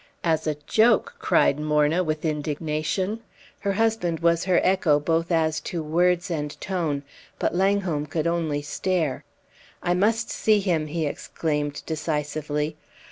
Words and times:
"As 0.23 0.47
a 0.47 0.55
joke!" 0.65 1.13
cried 1.19 1.59
Morna, 1.59 2.03
with 2.03 2.25
indignation; 2.25 3.19
her 3.59 3.73
husband 3.73 4.19
was 4.21 4.45
her 4.45 4.59
echo 4.63 4.99
both 4.99 5.31
as 5.31 5.59
to 5.59 5.83
words 5.83 6.31
and 6.31 6.59
tone; 6.59 7.03
but 7.37 7.53
Langholm 7.53 8.07
could 8.07 8.25
only 8.25 8.63
stare. 8.63 9.23
"I 9.83 9.93
must 9.93 10.31
see 10.31 10.59
him," 10.59 10.87
he 10.87 11.05
exclaimed, 11.05 11.83
decisively. 11.85 12.77